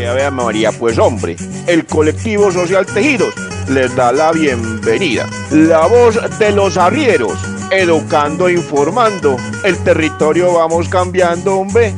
que 0.00 0.08
Ave 0.08 0.30
María, 0.30 0.72
pues 0.72 0.98
hombre, 0.98 1.36
el 1.66 1.84
colectivo 1.84 2.50
social 2.50 2.86
Tejidos 2.86 3.34
les 3.68 3.94
da 3.94 4.12
la 4.12 4.32
bienvenida. 4.32 5.28
La 5.50 5.86
voz 5.86 6.18
de 6.38 6.52
los 6.52 6.78
arrieros, 6.78 7.38
educando, 7.70 8.48
informando. 8.48 9.36
El 9.62 9.76
territorio 9.84 10.54
vamos 10.54 10.88
cambiando, 10.88 11.58
hombre. 11.58 11.92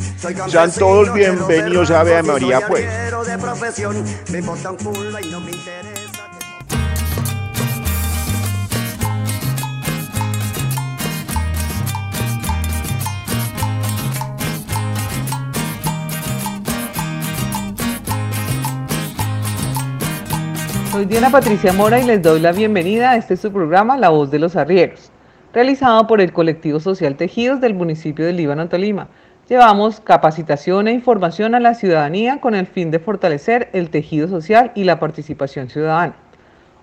Sean 0.49 0.73
todos 0.73 1.15
bienvenidos 1.15 1.93
a 1.93 2.01
Ave 2.01 2.25
María, 2.25 2.67
pues. 2.67 2.87
Soy 20.93 21.07
Diana 21.07 21.31
Patricia 21.31 21.73
Mora 21.73 21.99
y 22.01 22.05
les 22.05 22.21
doy 22.21 22.39
la 22.39 22.53
bienvenida 22.53 23.13
a 23.13 23.17
este 23.17 23.39
su 23.39 23.51
programa 23.51 23.97
La 23.97 24.11
Voz 24.11 24.31
de 24.31 24.39
los 24.39 24.57
Arrieros, 24.57 25.11
realizado 25.55 26.07
por 26.07 26.21
el 26.21 26.35
colectivo 26.35 26.81
social 26.81 27.17
Tejidos 27.17 27.63
del 27.63 27.73
municipio 27.73 28.27
de 28.27 28.35
Líbano, 28.35 28.69
Tolima. 28.69 29.09
Llevamos 29.49 30.01
capacitación 30.01 30.89
e 30.89 30.93
información 30.93 31.55
a 31.55 31.61
la 31.61 31.73
ciudadanía 31.73 32.43
con 32.43 32.55
el 32.55 32.67
fin 32.67 32.91
de 32.91 32.99
fortalecer 32.99 33.71
el 33.73 33.89
tejido 33.89 34.29
social 34.29 34.71
y 34.75 34.85
la 34.85 35.01
participación 35.01 35.71
ciudadana. 35.71 36.15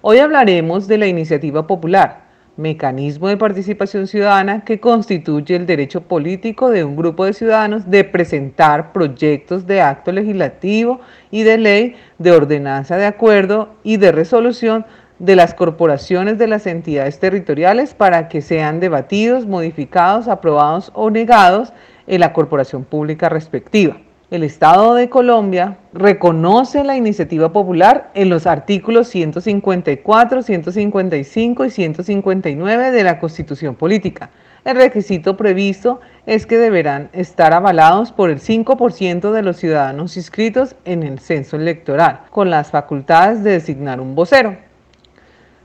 Hoy 0.02 0.18
hablaremos 0.18 0.88
de 0.88 0.98
la 0.98 1.06
iniciativa 1.06 1.68
popular, 1.68 2.29
mecanismo 2.60 3.30
de 3.30 3.38
participación 3.38 4.06
ciudadana 4.06 4.66
que 4.66 4.82
constituye 4.82 5.56
el 5.56 5.66
derecho 5.66 6.02
político 6.02 6.70
de 6.70 6.84
un 6.84 6.98
grupo 6.98 7.26
de 7.26 7.34
ciudadanos 7.34 7.90
de 7.90 8.04
presentar 8.04 8.92
proyectos 8.92 9.66
de 9.66 9.82
acto 9.82 10.12
legislativo 10.12 11.00
y 11.32 11.44
de 11.44 11.58
ley, 11.58 11.96
de 12.18 12.32
ordenanza 12.34 12.98
de 12.98 13.06
acuerdo 13.06 13.70
y 13.84 13.96
de 13.96 14.12
resolución 14.12 14.86
de 15.20 15.38
las 15.38 15.54
corporaciones 15.54 16.38
de 16.38 16.48
las 16.48 16.68
entidades 16.68 17.20
territoriales 17.20 17.94
para 17.94 18.28
que 18.28 18.42
sean 18.42 18.82
debatidos, 18.82 19.46
modificados, 19.46 20.28
aprobados 20.28 20.92
o 20.94 21.10
negados 21.10 21.72
en 22.08 22.20
la 22.20 22.34
corporación 22.34 22.84
pública 22.84 23.30
respectiva 23.30 23.98
el 24.32 24.44
Estado 24.44 24.94
de 24.94 25.10
Colombia 25.10 25.78
reconoce 25.92 26.84
la 26.84 26.96
iniciativa 26.96 27.52
popular 27.52 28.12
en 28.14 28.30
los 28.30 28.46
artículos 28.46 29.08
154, 29.08 30.44
155 30.44 31.66
y 31.66 31.70
159 31.72 32.92
de 32.92 33.04
la 33.04 33.20
Constitución 33.20 33.74
Política. 33.74 34.30
El 34.66 34.76
requisito 34.76 35.36
previsto 35.36 36.00
es 36.28 36.46
que 36.46 36.60
deberán 36.60 37.10
estar 37.12 37.54
avalados 37.54 38.12
por 38.12 38.30
el 38.30 38.40
5% 38.40 39.32
de 39.32 39.42
los 39.42 39.58
ciudadanos 39.58 40.16
inscritos 40.16 40.76
en 40.86 41.02
el 41.02 41.20
censo 41.20 41.56
electoral, 41.56 42.22
con 42.30 42.52
las 42.52 42.70
facultades 42.70 43.44
de 43.44 43.52
designar 43.52 44.00
un 44.00 44.14
vocero. 44.14 44.58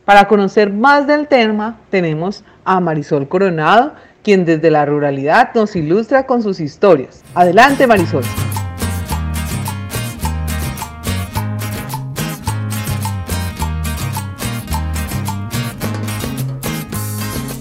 Para 0.07 0.27
conocer 0.27 0.73
más 0.73 1.07
del 1.07 1.29
tema, 1.29 1.81
tenemos 1.91 2.45
a 2.65 2.81
Marisol 2.81 3.29
Coronado, 3.29 3.93
quien 4.25 4.45
desde 4.45 4.71
la 4.71 4.85
ruralidad 4.87 5.51
nos 5.55 5.77
ilustra 5.77 6.27
con 6.27 6.43
sus 6.43 6.59
historias. 6.59 7.23
Adelante, 7.35 7.87
Marisol. 7.87 8.25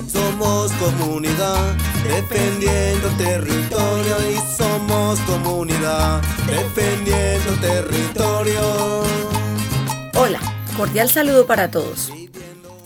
Somos 0.07 0.71
comunidad, 0.73 1.75
defendiendo 2.03 3.09
territorio 3.17 4.15
y 4.31 4.55
somos 4.57 5.19
comunidad, 5.19 6.21
defendiendo 6.47 7.51
territorio. 7.61 9.03
Hola, 10.15 10.39
cordial 10.77 11.09
saludo 11.09 11.45
para 11.45 11.69
todos. 11.69 12.11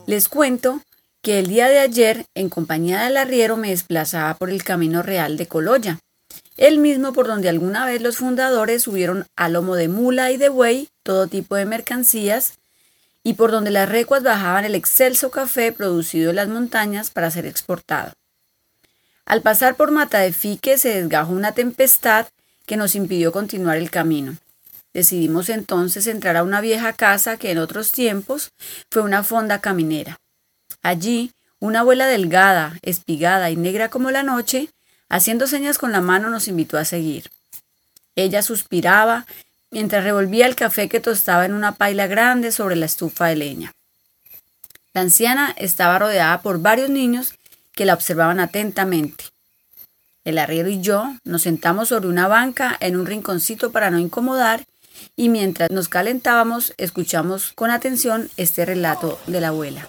Les 0.07 0.27
cuento 0.29 0.79
que 1.27 1.39
el 1.39 1.47
día 1.47 1.67
de 1.67 1.79
ayer, 1.79 2.25
en 2.35 2.47
compañía 2.47 3.01
del 3.01 3.17
arriero, 3.17 3.57
me 3.57 3.71
desplazaba 3.71 4.35
por 4.35 4.49
el 4.49 4.63
Camino 4.63 5.03
Real 5.03 5.35
de 5.35 5.45
Coloya, 5.45 5.99
el 6.55 6.79
mismo 6.79 7.11
por 7.11 7.27
donde 7.27 7.49
alguna 7.49 7.85
vez 7.85 8.01
los 8.01 8.15
fundadores 8.15 8.83
subieron 8.83 9.25
a 9.35 9.49
lomo 9.49 9.75
de 9.75 9.89
mula 9.89 10.31
y 10.31 10.38
de 10.38 10.47
buey 10.47 10.88
todo 11.03 11.27
tipo 11.27 11.57
de 11.57 11.65
mercancías 11.65 12.53
y 13.23 13.33
por 13.33 13.51
donde 13.51 13.71
las 13.71 13.89
recuas 13.89 14.23
bajaban 14.23 14.63
el 14.63 14.73
excelso 14.73 15.29
café 15.29 15.73
producido 15.73 16.29
en 16.29 16.38
las 16.38 16.47
montañas 16.47 17.09
para 17.09 17.29
ser 17.29 17.45
exportado. 17.45 18.13
Al 19.25 19.41
pasar 19.41 19.75
por 19.75 19.91
Mata 19.91 20.19
de 20.19 20.31
Fique 20.31 20.77
se 20.77 21.01
desgajó 21.01 21.33
una 21.33 21.51
tempestad 21.51 22.27
que 22.65 22.77
nos 22.77 22.95
impidió 22.95 23.33
continuar 23.33 23.75
el 23.75 23.91
camino. 23.91 24.38
Decidimos 24.94 25.49
entonces 25.49 26.07
entrar 26.07 26.38
a 26.38 26.44
una 26.44 26.61
vieja 26.61 26.94
casa 26.94 27.35
que 27.35 27.51
en 27.51 27.57
otros 27.57 27.91
tiempos 27.91 28.53
fue 28.89 29.01
una 29.01 29.23
fonda 29.23 29.59
caminera. 29.59 30.17
Allí, 30.81 31.31
una 31.59 31.79
abuela 31.79 32.07
delgada, 32.07 32.77
espigada 32.81 33.49
y 33.49 33.55
negra 33.55 33.89
como 33.89 34.11
la 34.11 34.23
noche, 34.23 34.69
haciendo 35.09 35.47
señas 35.47 35.77
con 35.77 35.91
la 35.91 36.01
mano 36.01 36.29
nos 36.29 36.47
invitó 36.47 36.77
a 36.77 36.85
seguir. 36.85 37.29
Ella 38.15 38.41
suspiraba 38.41 39.25
mientras 39.71 40.03
revolvía 40.03 40.45
el 40.45 40.55
café 40.55 40.89
que 40.89 40.99
tostaba 40.99 41.45
en 41.45 41.53
una 41.53 41.73
paila 41.73 42.07
grande 42.07 42.51
sobre 42.51 42.75
la 42.75 42.85
estufa 42.85 43.27
de 43.27 43.35
leña. 43.35 43.73
La 44.93 45.01
anciana 45.01 45.53
estaba 45.57 45.99
rodeada 45.99 46.41
por 46.41 46.59
varios 46.59 46.89
niños 46.89 47.33
que 47.73 47.85
la 47.85 47.94
observaban 47.94 48.39
atentamente. 48.39 49.25
El 50.23 50.39
arriero 50.39 50.69
y 50.69 50.81
yo 50.81 51.15
nos 51.23 51.44
sentamos 51.44 51.89
sobre 51.89 52.07
una 52.07 52.27
banca 52.27 52.75
en 52.79 52.97
un 52.97 53.05
rinconcito 53.05 53.71
para 53.71 53.91
no 53.91 53.99
incomodar 53.99 54.65
y 55.15 55.29
mientras 55.29 55.69
nos 55.69 55.88
calentábamos 55.88 56.73
escuchamos 56.77 57.53
con 57.53 57.69
atención 57.69 58.29
este 58.35 58.65
relato 58.65 59.19
de 59.27 59.41
la 59.41 59.49
abuela. 59.49 59.88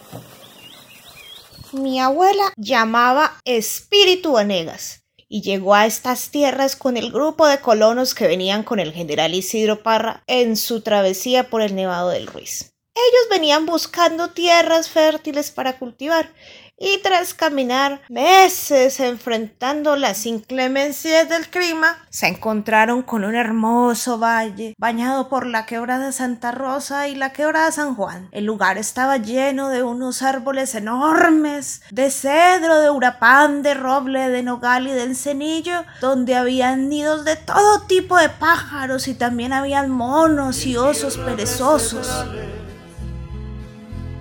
Mi 1.73 2.01
abuela 2.01 2.53
llamaba 2.57 3.41
Espíritu 3.45 4.33
Vanegas 4.33 5.05
y 5.29 5.43
llegó 5.43 5.75
a 5.75 5.85
estas 5.85 6.31
tierras 6.31 6.77
con 6.77 6.97
el 6.97 7.13
grupo 7.13 7.47
de 7.47 7.61
colonos 7.61 8.15
que 8.15 8.27
venían 8.27 8.63
con 8.63 8.81
el 8.81 8.93
general 8.93 9.35
Isidro 9.35 9.83
Parra 9.83 10.23
en 10.27 10.57
su 10.57 10.81
travesía 10.81 11.51
por 11.51 11.61
el 11.61 11.75
Nevado 11.75 12.09
del 12.09 12.27
Ruiz. 12.27 12.73
Ellos 12.95 13.29
venían 13.31 13.67
buscando 13.67 14.31
tierras 14.31 14.89
fértiles 14.89 15.51
para 15.51 15.79
cultivar 15.79 16.33
y 16.79 16.99
tras 17.03 17.35
caminar 17.35 18.01
meses 18.09 19.01
enfrentando 19.01 19.97
las 19.97 20.27
inclemencias 20.27 21.29
del 21.29 21.49
clima, 21.49 21.99
se 22.11 22.29
encontraron 22.29 23.03
con 23.03 23.25
un 23.25 23.35
hermoso 23.35 24.19
valle 24.19 24.75
bañado 24.79 25.29
por 25.29 25.47
la 25.47 25.67
quebrada 25.67 26.13
Santa 26.13 26.53
Rosa 26.53 27.09
y 27.09 27.15
la 27.15 27.33
quebrada 27.33 27.73
San 27.73 27.95
Juan. 27.95 28.29
El 28.33 28.45
lugar 28.45 28.79
estaba 28.79 29.17
lleno 29.17 29.69
de 29.69 29.83
unos 29.83 30.23
árboles 30.23 30.75
enormes, 30.75 31.83
de 31.91 32.11
cedro, 32.11 32.81
de 32.81 32.91
urapán, 32.91 33.63
de 33.63 33.75
roble, 33.75 34.29
de 34.29 34.43
nogal 34.43 34.87
y 34.87 34.93
de 34.93 35.05
encenillo, 35.05 35.85
donde 36.01 36.37
habían 36.37 36.89
nidos 36.89 37.25
de 37.25 37.37
todo 37.37 37.83
tipo 37.83 38.17
de 38.17 38.29
pájaros 38.29 39.09
y 39.09 39.15
también 39.15 39.53
habían 39.53 39.91
monos 39.91 40.65
y 40.67 40.77
osos 40.77 41.19
perezosos. 41.19 42.09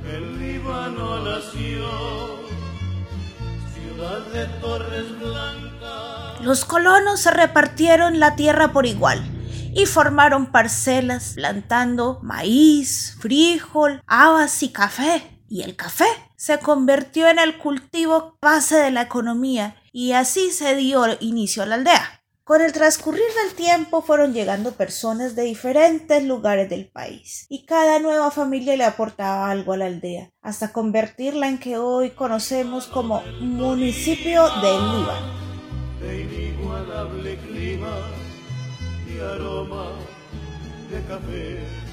El 0.09 0.37
los 6.41 6.65
colonos 6.65 7.19
se 7.19 7.31
repartieron 7.31 8.19
la 8.19 8.35
tierra 8.35 8.71
por 8.71 8.85
igual 8.85 9.21
y 9.73 9.85
formaron 9.85 10.47
parcelas 10.47 11.33
plantando 11.35 12.19
maíz, 12.23 13.17
frijol, 13.19 14.01
habas 14.07 14.63
y 14.63 14.69
café. 14.69 15.41
Y 15.49 15.61
el 15.61 15.75
café 15.75 16.07
se 16.35 16.59
convirtió 16.59 17.27
en 17.27 17.39
el 17.39 17.57
cultivo 17.57 18.37
base 18.41 18.75
de 18.77 18.91
la 18.91 19.01
economía 19.01 19.75
y 19.91 20.13
así 20.13 20.51
se 20.51 20.75
dio 20.75 21.05
inicio 21.19 21.63
a 21.63 21.65
la 21.65 21.75
aldea. 21.75 22.16
Con 22.47 22.61
el 22.61 22.71
transcurrir 22.71 23.25
del 23.43 23.55
tiempo 23.57 24.01
fueron 24.01 24.31
llegando 24.31 24.71
personas 24.71 25.35
de 25.35 25.43
diferentes 25.43 26.23
lugares 26.23 26.69
del 26.69 26.87
país 26.87 27.45
y 27.49 27.65
cada 27.65 27.99
nueva 27.99 28.31
familia 28.31 28.77
le 28.77 28.85
aportaba 28.85 29.51
algo 29.51 29.73
a 29.73 29.77
la 29.77 29.87
aldea, 29.87 30.31
hasta 30.41 30.71
convertirla 30.71 31.49
en 31.49 31.57
que 31.57 31.77
hoy 31.77 32.11
conocemos 32.11 32.87
como 32.87 33.21
municipio 33.41 34.45
de 34.61 34.71
Líbano. 34.71 35.33
De 35.99 36.21
inigualable 36.21 37.37
clima 37.39 37.97
y 39.13 39.19
aroma 39.19 39.91
de 40.89 41.03
café. 41.03 41.86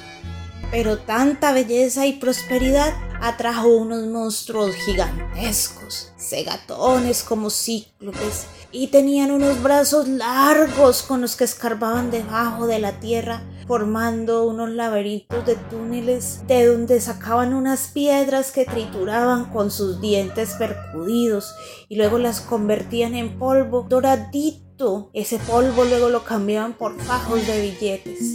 Pero 0.70 0.99
tanta 0.99 1.52
belleza 1.52 2.06
y 2.06 2.14
prosperidad 2.14 2.93
atrajo 3.20 3.69
unos 3.69 4.06
monstruos 4.06 4.75
gigantescos, 4.75 6.12
cegatones 6.19 7.22
como 7.22 7.50
cíclopes 7.50 8.46
y 8.75 8.88
tenían 8.88 9.31
unos 9.31 9.62
brazos 9.62 10.08
largos 10.08 11.02
con 11.02 11.20
los 11.20 11.37
que 11.37 11.44
escarbaban 11.44 12.11
debajo 12.11 12.66
de 12.66 12.81
la 12.81 12.99
tierra, 12.99 13.44
formando 13.69 14.46
unos 14.46 14.69
laberintos 14.70 15.46
de 15.46 15.55
túneles 15.55 16.40
de 16.49 16.66
donde 16.66 17.00
sacaban 17.00 17.55
unas 17.55 17.88
piedras 17.94 18.50
que 18.50 18.64
trituraban 18.64 19.44
con 19.46 19.70
sus 19.70 20.00
dientes 20.00 20.55
percudidos 20.58 21.55
y 21.88 21.94
luego 21.96 22.19
las 22.19 22.40
convertían 22.40 23.14
en 23.14 23.38
polvo 23.38 23.87
doradito. 23.88 25.11
Ese 25.14 25.38
polvo 25.38 25.84
luego 25.84 26.08
lo 26.08 26.25
cambiaban 26.25 26.72
por 26.72 27.00
fajos 27.00 27.46
de 27.46 27.62
billetes. 27.62 28.34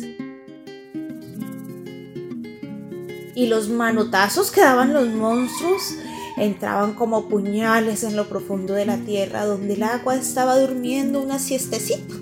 Y 3.35 3.47
los 3.47 3.69
manotazos 3.69 4.51
que 4.51 4.61
daban 4.61 4.93
los 4.93 5.07
monstruos 5.07 5.95
entraban 6.37 6.93
como 6.93 7.27
puñales 7.27 8.03
en 8.03 8.15
lo 8.15 8.27
profundo 8.29 8.73
de 8.73 8.85
la 8.85 8.97
tierra 8.97 9.45
donde 9.45 9.73
el 9.73 9.83
agua 9.83 10.15
estaba 10.15 10.59
durmiendo 10.59 11.21
una 11.21 11.39
siestecita. 11.39 12.15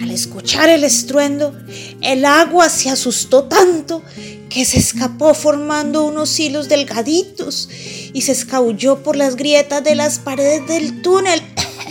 Al 0.00 0.10
escuchar 0.10 0.68
el 0.68 0.84
estruendo, 0.84 1.54
el 2.00 2.24
agua 2.24 2.68
se 2.68 2.88
asustó 2.90 3.44
tanto 3.44 4.02
que 4.48 4.64
se 4.64 4.78
escapó 4.78 5.34
formando 5.34 6.04
unos 6.04 6.38
hilos 6.38 6.68
delgaditos 6.68 7.68
y 8.12 8.22
se 8.22 8.32
escabulló 8.32 9.02
por 9.02 9.16
las 9.16 9.36
grietas 9.36 9.84
de 9.84 9.94
las 9.94 10.18
paredes 10.18 10.66
del 10.66 11.02
túnel 11.02 11.42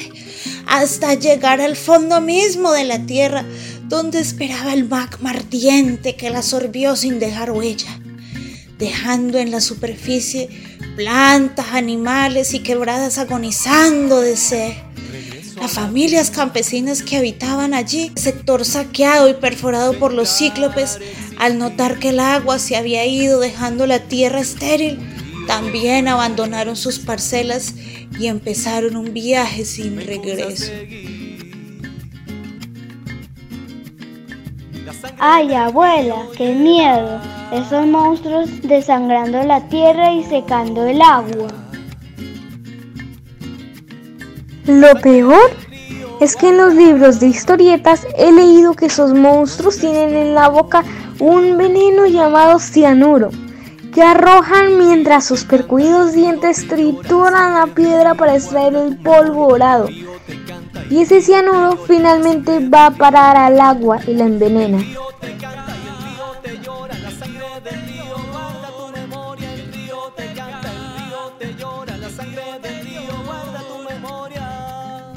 hasta 0.68 1.14
llegar 1.14 1.62
al 1.62 1.76
fondo 1.76 2.20
mismo 2.22 2.72
de 2.72 2.86
la 2.86 3.06
tierra, 3.06 3.46
donde 3.88 4.20
esperaba 4.20 4.74
el 4.74 4.88
magma 4.88 5.30
ardiente 5.30 6.16
que 6.16 6.30
la 6.30 6.42
sorbió 6.42 6.96
sin 6.96 7.20
dejar 7.20 7.52
huella, 7.52 8.00
dejando 8.78 9.38
en 9.38 9.52
la 9.52 9.62
superficie 9.62 10.50
plantas, 10.96 11.68
animales 11.74 12.54
y 12.54 12.60
quebradas 12.60 13.18
agonizando 13.18 14.20
de 14.20 14.36
sed. 14.36 14.74
Las 15.56 15.72
familias 15.72 16.30
campesinas 16.30 17.02
que 17.02 17.18
habitaban 17.18 17.74
allí, 17.74 18.12
sector 18.16 18.64
saqueado 18.66 19.30
y 19.30 19.34
perforado 19.34 19.98
por 19.98 20.14
los 20.14 20.30
cíclopes, 20.38 21.00
al 21.40 21.58
notar 21.58 21.98
que 21.98 22.10
el 22.10 22.20
agua 22.20 22.60
se 22.60 22.76
había 22.76 23.06
ido 23.06 23.40
dejando 23.40 23.88
la 23.88 24.00
tierra 24.00 24.42
estéril, 24.42 25.00
también 25.48 26.08
abandonaron 26.08 26.76
sus 26.76 27.00
parcelas 27.00 27.74
y 28.20 28.28
empezaron 28.28 28.98
un 28.98 29.14
viaje 29.14 29.66
sin 29.66 29.98
regreso. 30.06 30.72
Ay, 35.20 35.54
abuela, 35.54 36.16
qué 36.38 36.54
miedo. 36.54 37.20
Esos 37.52 37.86
monstruos 37.88 38.50
desangrando 38.62 39.44
la 39.44 39.62
tierra 39.68 40.14
y 40.14 40.24
secando 40.24 40.86
el 40.86 41.02
agua. 41.02 41.48
Lo 44.66 44.94
peor 45.02 45.52
es 46.20 46.36
que 46.36 46.50
en 46.50 46.58
los 46.58 46.74
libros 46.74 47.20
de 47.20 47.28
historietas 47.28 48.06
he 48.18 48.32
leído 48.32 48.74
que 48.74 48.88
esos 48.88 49.14
monstruos 49.14 49.78
tienen 49.78 50.16
en 50.16 50.36
la 50.36 50.50
boca 50.50 50.84
un 51.20 51.58
veneno 51.58 52.06
llamado 52.06 52.60
cianuro, 52.60 53.30
que 53.94 54.02
arrojan 54.02 54.78
mientras 54.78 55.26
sus 55.26 55.44
percuidos 55.44 56.14
dientes 56.14 56.68
trituran 56.68 57.54
la 57.54 57.68
piedra 57.68 58.14
para 58.14 58.36
extraer 58.36 58.76
el 58.76 58.98
polvo 58.98 59.50
dorado. 59.50 59.88
Y 60.90 61.02
ese 61.02 61.22
cianuro 61.22 61.78
finalmente 61.86 62.60
va 62.68 62.88
a 62.88 62.92
parar 62.92 63.36
al 63.36 63.60
agua 63.60 64.00
y 64.08 64.14
la 64.14 64.26
envenena. 64.26 64.80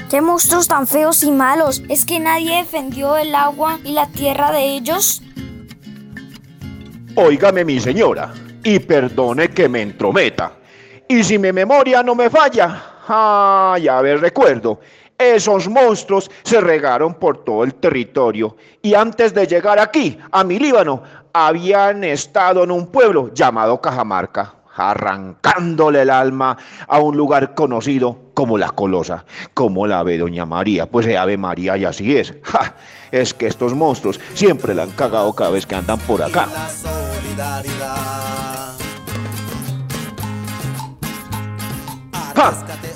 ¡Qué 0.09 0.19
monstruos 0.19 0.67
tan 0.67 0.87
feos 0.87 1.23
y 1.23 1.31
malos! 1.31 1.81
¿Es 1.87 2.05
que 2.05 2.19
nadie 2.19 2.57
defendió 2.57 3.15
el 3.15 3.33
agua 3.33 3.79
y 3.85 3.93
la 3.93 4.07
tierra 4.07 4.51
de 4.51 4.75
ellos? 4.75 5.21
Óigame 7.15 7.63
mi 7.63 7.79
señora, 7.79 8.33
y 8.61 8.79
perdone 8.79 9.49
que 9.51 9.69
me 9.69 9.81
entrometa. 9.81 10.51
Y 11.07 11.23
si 11.23 11.37
mi 11.37 11.53
memoria 11.53 12.03
no 12.03 12.15
me 12.15 12.29
falla, 12.29 12.99
ah, 13.07 13.77
ya 13.81 14.01
ver 14.01 14.19
recuerdo, 14.19 14.79
esos 15.21 15.69
monstruos 15.69 16.29
se 16.43 16.59
regaron 16.61 17.13
por 17.13 17.43
todo 17.43 17.63
el 17.63 17.75
territorio 17.75 18.55
y 18.81 18.93
antes 18.93 19.33
de 19.33 19.47
llegar 19.47 19.79
aquí, 19.79 20.17
a 20.31 20.43
mi 20.43 20.59
Líbano, 20.59 21.03
habían 21.33 22.03
estado 22.03 22.63
en 22.63 22.71
un 22.71 22.87
pueblo 22.87 23.31
llamado 23.33 23.79
Cajamarca 23.79 24.55
arrancándole 24.75 26.01
el 26.01 26.09
alma 26.09 26.57
a 26.87 26.99
un 26.99 27.15
lugar 27.15 27.53
conocido 27.53 28.17
como 28.33 28.57
la 28.57 28.69
Colosa. 28.69 29.25
como 29.53 29.85
la 29.85 30.03
ve 30.03 30.17
doña 30.17 30.45
María? 30.45 30.85
Pues 30.85 31.05
eh, 31.07 31.17
Ave 31.17 31.37
María 31.37 31.77
y 31.77 31.85
así 31.85 32.17
es. 32.17 32.33
es 33.11 33.33
que 33.33 33.47
estos 33.47 33.73
monstruos 33.73 34.19
siempre 34.33 34.73
la 34.73 34.83
han 34.83 34.91
cagado 34.91 35.33
cada 35.33 35.51
vez 35.51 35.65
que 35.65 35.75
andan 35.75 35.99
por 35.99 36.21
acá. 36.23 36.47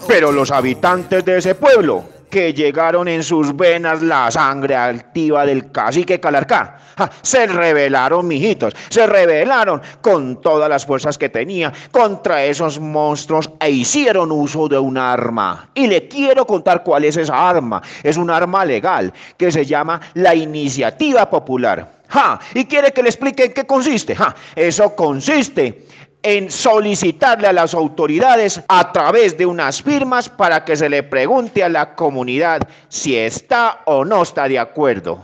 Pero 0.07 0.31
los 0.31 0.51
habitantes 0.51 1.25
de 1.25 1.37
ese 1.37 1.55
pueblo 1.55 2.14
que 2.35 2.53
llegaron 2.53 3.07
en 3.07 3.23
sus 3.23 3.55
venas 3.55 4.01
la 4.01 4.29
sangre 4.29 4.75
altiva 4.75 5.45
del 5.45 5.71
cacique 5.71 6.19
Calarcá. 6.19 6.79
se 7.21 7.47
rebelaron, 7.47 8.27
mijitos, 8.27 8.75
se 8.89 9.07
rebelaron 9.07 9.81
con 10.01 10.41
todas 10.41 10.67
las 10.67 10.85
fuerzas 10.85 11.17
que 11.17 11.29
tenía 11.29 11.71
contra 11.91 12.43
esos 12.43 12.77
monstruos 12.77 13.49
e 13.61 13.69
hicieron 13.69 14.33
uso 14.33 14.67
de 14.67 14.77
un 14.77 14.97
arma. 14.97 15.69
Y 15.75 15.87
le 15.87 16.09
quiero 16.09 16.45
contar 16.45 16.83
cuál 16.83 17.05
es 17.05 17.15
esa 17.15 17.47
arma. 17.51 17.81
Es 18.03 18.17
un 18.17 18.29
arma 18.29 18.65
legal 18.65 19.13
que 19.37 19.49
se 19.49 19.65
llama 19.65 20.01
la 20.15 20.35
iniciativa 20.35 21.29
popular. 21.29 21.89
Ja, 22.09 22.37
y 22.53 22.65
quiere 22.65 22.91
que 22.91 23.01
le 23.01 23.09
explique 23.09 23.45
en 23.45 23.53
qué 23.53 23.65
consiste. 23.65 24.13
Ja, 24.13 24.35
eso 24.57 24.93
consiste 24.93 25.87
en 26.25 26.49
solicitarle 26.49 27.47
a 27.47 27.53
las 27.53 27.75
autoridades 27.75 28.59
a 28.67 28.91
través 28.91 29.37
de 29.37 29.45
unas 29.45 29.83
firmas 29.83 30.27
para 30.27 30.65
que 30.65 30.75
se 30.75 30.89
le 30.89 31.03
pregunte 31.03 31.63
a 31.63 31.69
la 31.69 31.93
comunidad 31.93 32.67
si 32.89 33.15
está 33.15 33.81
o 33.85 34.03
no 34.03 34.23
está 34.23 34.47
de 34.47 34.57
acuerdo. 34.57 35.23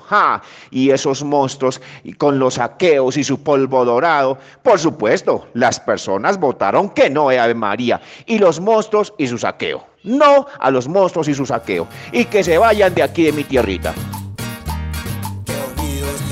Y 0.69 0.91
esos 0.91 1.23
monstruos 1.23 1.81
con 2.19 2.37
los 2.37 2.53
saqueos 2.53 3.17
y 3.17 3.23
su 3.23 3.41
polvo 3.41 3.83
dorado, 3.83 4.37
por 4.61 4.77
supuesto, 4.77 5.47
las 5.55 5.79
personas 5.79 6.39
votaron 6.39 6.91
que 6.91 7.09
no, 7.09 7.29
Ave 7.29 7.55
María, 7.55 7.99
y 8.27 8.37
los 8.37 8.59
monstruos 8.59 9.11
y 9.17 9.25
su 9.25 9.39
saqueo. 9.39 9.83
No 10.03 10.45
a 10.59 10.69
los 10.69 10.87
monstruos 10.87 11.27
y 11.27 11.33
su 11.33 11.47
saqueo. 11.47 11.87
Y 12.11 12.25
que 12.25 12.43
se 12.43 12.59
vayan 12.59 12.93
de 12.93 13.01
aquí 13.01 13.23
de 13.23 13.31
mi 13.31 13.43
tierrita. 13.43 13.95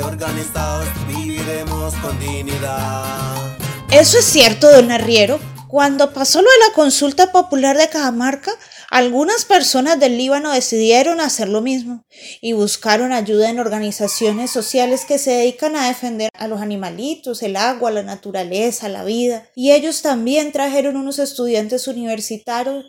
organizados 0.01 0.88
viviremos 1.07 1.94
con 1.95 2.19
dignidad. 2.19 3.49
Eso 3.91 4.19
es 4.19 4.25
cierto, 4.25 4.71
don 4.71 4.91
Arriero. 4.91 5.39
Cuando 5.68 6.13
pasó 6.13 6.44
lo 6.44 6.47
de 6.47 6.68
la 6.68 6.75
consulta 6.75 7.31
popular 7.31 7.75
de 7.75 7.89
Cajamarca, 7.89 8.51
algunas 8.91 9.46
personas 9.46 10.00
del 10.00 10.15
Líbano 10.15 10.51
decidieron 10.51 11.19
hacer 11.19 11.50
lo 11.50 11.62
mismo 11.62 12.05
y 12.39 12.53
buscaron 12.53 13.12
ayuda 13.12 13.50
en 13.50 13.60
organizaciones 13.60 14.51
sociales 14.51 15.05
que 15.05 15.17
se 15.17 15.31
dedican 15.31 15.75
a 15.75 15.88
defender 15.88 16.29
a 16.38 16.48
los 16.48 16.62
animalitos, 16.62 17.41
el 17.41 17.55
agua, 17.55 17.89
la 17.89 18.03
naturaleza, 18.03 18.89
la 18.89 19.03
vida. 19.03 19.50
Y 19.55 19.72
ellos 19.72 20.03
también 20.03 20.51
trajeron 20.51 20.96
unos 20.96 21.17
estudiantes 21.17 21.88
universitarios 21.88 22.86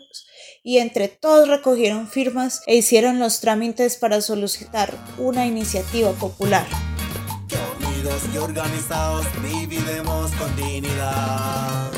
y 0.63 0.77
entre 0.77 1.07
todos 1.07 1.47
recogieron 1.47 2.07
firmas 2.07 2.61
e 2.67 2.75
hicieron 2.75 3.17
los 3.17 3.39
trámites 3.39 3.97
para 3.97 4.21
solicitar 4.21 4.93
una 5.17 5.47
iniciativa 5.47 6.11
popular 6.11 6.67
y 8.33 8.37
organizados 8.37 9.27
viviremos 9.43 10.31
con 10.31 10.55
dignidad. 10.55 11.91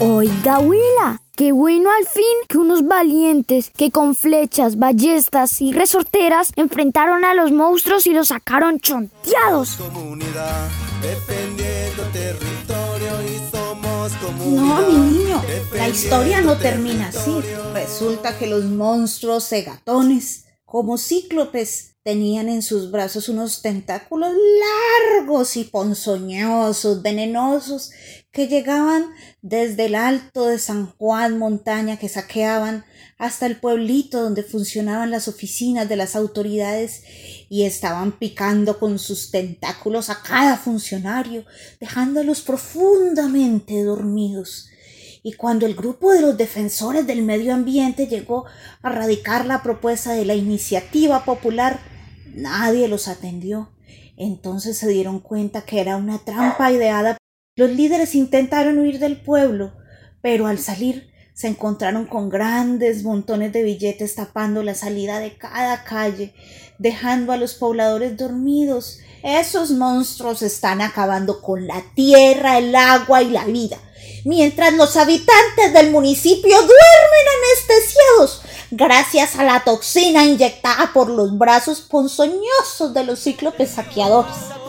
Oiga, 0.00 0.56
abuela, 0.56 1.22
qué 1.36 1.52
bueno 1.52 1.90
al 1.96 2.06
fin 2.08 2.24
que 2.48 2.58
unos 2.58 2.84
valientes 2.88 3.70
que 3.76 3.92
con 3.92 4.16
flechas, 4.16 4.78
ballestas 4.78 5.60
y 5.60 5.72
resorteras 5.72 6.52
enfrentaron 6.56 7.24
a 7.24 7.34
los 7.34 7.52
monstruos 7.52 8.08
y 8.08 8.14
los 8.14 8.28
sacaron 8.28 8.80
chonteados. 8.80 9.76
Comunidad, 9.76 10.68
defendiendo 11.00 12.02
territorio 12.12 13.22
y 13.22 13.56
somos 13.56 14.12
comunidad. 14.14 14.64
No, 14.64 14.88
mi 14.88 15.18
niño, 15.18 15.42
la 15.72 15.88
historia 15.88 16.40
no 16.40 16.56
termina 16.56 17.08
así. 17.08 17.32
Resulta 17.72 18.36
que 18.36 18.48
los 18.48 18.64
monstruos 18.64 19.44
segatones, 19.44 20.46
como 20.72 20.96
cíclopes, 20.96 21.92
Tenían 22.04 22.48
en 22.48 22.62
sus 22.62 22.90
brazos 22.90 23.28
unos 23.28 23.62
tentáculos 23.62 24.32
largos 25.14 25.56
y 25.56 25.62
ponzoñosos, 25.62 27.00
venenosos, 27.00 27.92
que 28.32 28.48
llegaban 28.48 29.06
desde 29.40 29.84
el 29.84 29.94
alto 29.94 30.46
de 30.46 30.58
San 30.58 30.86
Juan 30.96 31.38
montaña 31.38 31.98
que 31.98 32.08
saqueaban 32.08 32.84
hasta 33.18 33.46
el 33.46 33.60
pueblito 33.60 34.20
donde 34.20 34.42
funcionaban 34.42 35.12
las 35.12 35.28
oficinas 35.28 35.88
de 35.88 35.94
las 35.94 36.16
autoridades 36.16 37.04
y 37.48 37.62
estaban 37.66 38.18
picando 38.18 38.80
con 38.80 38.98
sus 38.98 39.30
tentáculos 39.30 40.10
a 40.10 40.22
cada 40.22 40.56
funcionario, 40.56 41.44
dejándolos 41.78 42.40
profundamente 42.40 43.84
dormidos 43.84 44.71
y 45.22 45.34
cuando 45.34 45.66
el 45.66 45.74
grupo 45.74 46.12
de 46.12 46.20
los 46.20 46.36
defensores 46.36 47.06
del 47.06 47.22
medio 47.22 47.54
ambiente 47.54 48.08
llegó 48.08 48.44
a 48.82 48.90
radicar 48.90 49.46
la 49.46 49.62
propuesta 49.62 50.12
de 50.12 50.24
la 50.24 50.34
iniciativa 50.34 51.24
popular, 51.24 51.78
nadie 52.34 52.88
los 52.88 53.06
atendió. 53.06 53.70
Entonces 54.16 54.76
se 54.76 54.88
dieron 54.88 55.20
cuenta 55.20 55.62
que 55.62 55.80
era 55.80 55.96
una 55.96 56.18
trampa 56.18 56.72
ideada. 56.72 57.18
Los 57.56 57.70
líderes 57.70 58.14
intentaron 58.14 58.78
huir 58.78 58.98
del 58.98 59.20
pueblo, 59.20 59.74
pero 60.22 60.46
al 60.46 60.58
salir 60.58 61.11
se 61.34 61.48
encontraron 61.48 62.06
con 62.06 62.28
grandes 62.28 63.02
montones 63.02 63.52
de 63.52 63.62
billetes 63.62 64.14
tapando 64.14 64.62
la 64.62 64.74
salida 64.74 65.18
de 65.18 65.36
cada 65.36 65.84
calle, 65.84 66.34
dejando 66.78 67.32
a 67.32 67.36
los 67.36 67.54
pobladores 67.54 68.16
dormidos. 68.16 68.98
Esos 69.22 69.70
monstruos 69.70 70.42
están 70.42 70.80
acabando 70.80 71.40
con 71.40 71.66
la 71.66 71.82
tierra, 71.94 72.58
el 72.58 72.74
agua 72.74 73.22
y 73.22 73.30
la 73.30 73.44
vida, 73.44 73.78
mientras 74.24 74.72
los 74.74 74.96
habitantes 74.96 75.72
del 75.72 75.90
municipio 75.90 76.54
duermen 76.54 77.26
anestesiados 77.38 78.42
gracias 78.72 79.36
a 79.36 79.44
la 79.44 79.62
toxina 79.64 80.24
inyectada 80.24 80.92
por 80.94 81.10
los 81.10 81.36
brazos 81.36 81.82
ponzoñosos 81.82 82.94
de 82.94 83.04
los 83.04 83.22
cíclopes 83.22 83.72
saqueadores. 83.72 84.61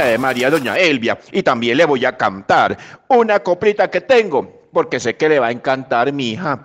Eh, 0.00 0.16
María 0.16 0.48
Doña 0.48 0.78
Elvia, 0.78 1.18
y 1.32 1.42
también 1.42 1.76
le 1.76 1.84
voy 1.84 2.04
a 2.04 2.16
cantar 2.16 2.78
una 3.08 3.40
coplita 3.40 3.90
que 3.90 4.00
tengo, 4.00 4.62
porque 4.72 5.00
sé 5.00 5.16
que 5.16 5.28
le 5.28 5.40
va 5.40 5.48
a 5.48 5.50
encantar 5.50 6.12
mi 6.12 6.30
hija. 6.30 6.60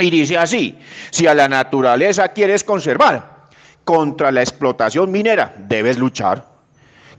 Y 0.00 0.08
dice 0.08 0.38
así, 0.38 0.78
si 1.10 1.26
a 1.26 1.34
la 1.34 1.48
naturaleza 1.48 2.28
quieres 2.28 2.64
conservar, 2.64 3.42
contra 3.84 4.32
la 4.32 4.40
explotación 4.40 5.10
minera 5.12 5.54
debes 5.58 5.98
luchar. 5.98 6.46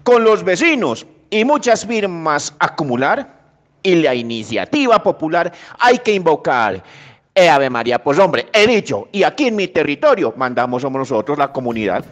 Con 0.02 0.24
los 0.24 0.44
vecinos 0.44 1.06
y 1.30 1.46
muchas 1.46 1.86
firmas 1.86 2.56
acumular, 2.58 3.44
y 3.84 3.96
la 3.96 4.16
iniciativa 4.16 5.04
popular 5.04 5.54
hay 5.78 6.00
que 6.00 6.14
invocar. 6.14 6.82
Eh, 7.36 7.48
Ave 7.48 7.70
María, 7.70 8.02
pues 8.02 8.18
hombre, 8.18 8.48
he 8.54 8.66
dicho, 8.66 9.08
y 9.12 9.22
aquí 9.22 9.50
en 9.50 9.56
mi 9.56 9.68
territorio 9.68 10.34
mandamos 10.36 10.82
somos 10.82 10.98
nosotros, 10.98 11.38
la 11.38 11.52
comunidad. 11.52 12.04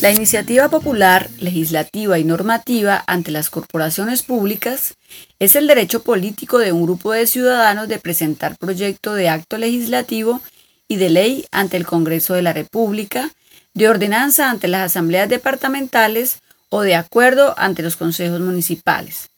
La 0.00 0.12
iniciativa 0.12 0.68
popular, 0.68 1.30
legislativa 1.38 2.18
y 2.18 2.24
normativa 2.24 3.02
ante 3.06 3.30
las 3.30 3.48
corporaciones 3.48 4.22
públicas 4.22 4.94
es 5.38 5.56
el 5.56 5.66
derecho 5.66 6.02
político 6.02 6.58
de 6.58 6.70
un 6.70 6.82
grupo 6.82 7.12
de 7.12 7.26
ciudadanos 7.26 7.88
de 7.88 7.98
presentar 7.98 8.58
proyecto 8.58 9.14
de 9.14 9.30
acto 9.30 9.56
legislativo 9.56 10.42
y 10.86 10.96
de 10.96 11.08
ley 11.08 11.46
ante 11.50 11.78
el 11.78 11.86
Congreso 11.86 12.34
de 12.34 12.42
la 12.42 12.52
República, 12.52 13.30
de 13.72 13.88
ordenanza 13.88 14.50
ante 14.50 14.68
las 14.68 14.84
asambleas 14.84 15.30
departamentales 15.30 16.40
o 16.68 16.82
de 16.82 16.94
acuerdo 16.94 17.54
ante 17.56 17.82
los 17.82 17.96
consejos 17.96 18.40
municipales. 18.40 19.30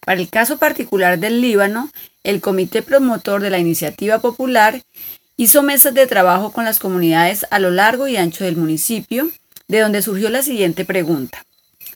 Para 0.00 0.18
el 0.18 0.30
caso 0.30 0.56
particular 0.56 1.18
del 1.18 1.42
Líbano, 1.42 1.90
el 2.24 2.40
Comité 2.40 2.80
Promotor 2.80 3.42
de 3.42 3.50
la 3.50 3.58
Iniciativa 3.58 4.18
Popular 4.18 4.82
hizo 5.36 5.62
mesas 5.62 5.92
de 5.92 6.06
trabajo 6.06 6.52
con 6.52 6.64
las 6.64 6.78
comunidades 6.78 7.44
a 7.50 7.58
lo 7.58 7.70
largo 7.70 8.08
y 8.08 8.16
ancho 8.16 8.44
del 8.44 8.56
municipio, 8.56 9.30
de 9.70 9.78
donde 9.78 10.02
surgió 10.02 10.28
la 10.30 10.42
siguiente 10.42 10.84
pregunta. 10.84 11.46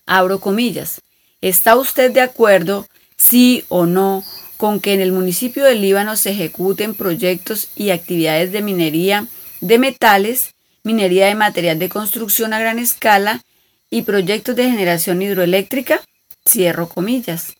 Abro 0.06 0.38
comillas. 0.38 1.00
¿Está 1.40 1.74
usted 1.74 2.12
de 2.12 2.20
acuerdo, 2.20 2.86
sí 3.16 3.64
o 3.68 3.84
no, 3.84 4.24
con 4.56 4.78
que 4.78 4.94
en 4.94 5.00
el 5.00 5.10
municipio 5.10 5.64
del 5.64 5.80
Líbano 5.80 6.14
se 6.14 6.30
ejecuten 6.30 6.94
proyectos 6.94 7.70
y 7.74 7.90
actividades 7.90 8.52
de 8.52 8.62
minería 8.62 9.26
de 9.60 9.78
metales, 9.78 10.54
minería 10.84 11.26
de 11.26 11.34
material 11.34 11.80
de 11.80 11.88
construcción 11.88 12.52
a 12.52 12.60
gran 12.60 12.78
escala 12.78 13.42
y 13.90 14.02
proyectos 14.02 14.54
de 14.54 14.70
generación 14.70 15.20
hidroeléctrica? 15.20 16.00
Cierro 16.46 16.88
comillas. 16.88 17.54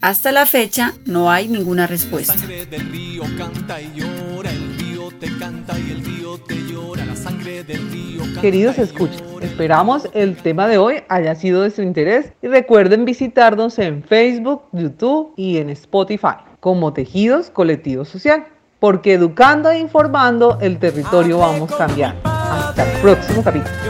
Hasta 0.00 0.32
la 0.32 0.44
fecha 0.44 0.94
no 1.04 1.30
hay 1.30 1.46
ninguna 1.46 1.86
respuesta. 1.86 2.34
Queridos 8.40 8.78
escuchas, 8.78 9.22
esperamos 9.42 10.08
el 10.14 10.36
tema 10.36 10.66
de 10.66 10.78
hoy 10.78 11.02
haya 11.08 11.34
sido 11.34 11.62
de 11.62 11.70
su 11.70 11.82
interés 11.82 12.32
y 12.40 12.48
recuerden 12.48 13.04
visitarnos 13.04 13.78
en 13.78 14.02
Facebook, 14.02 14.62
YouTube 14.72 15.34
y 15.36 15.58
en 15.58 15.68
Spotify 15.70 16.36
como 16.60 16.94
Tejidos 16.94 17.50
Colectivo 17.50 18.04
Social, 18.06 18.46
porque 18.78 19.14
educando 19.14 19.70
e 19.70 19.78
informando 19.78 20.58
el 20.62 20.78
territorio 20.78 21.38
vamos 21.38 21.70
cambiando. 21.74 22.20
Hasta 22.24 22.90
el 22.90 23.00
próximo 23.00 23.42
capítulo. 23.42 23.89